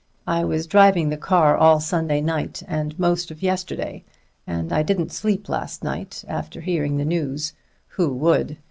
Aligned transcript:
"I 0.25 0.43
was 0.43 0.65
driving 0.65 1.09
the 1.09 1.15
car 1.15 1.55
all 1.55 1.79
Sunday 1.79 2.21
night 2.21 2.63
and 2.67 2.97
most 2.97 3.29
of 3.29 3.43
yesterday, 3.43 4.03
and 4.47 4.73
I 4.73 4.81
didn't 4.81 5.11
sleep 5.11 5.47
last 5.47 5.83
night, 5.83 6.25
after 6.27 6.61
hearing 6.61 6.97
the 6.97 7.05
news 7.05 7.53
who 7.89 8.11
would? 8.11 8.57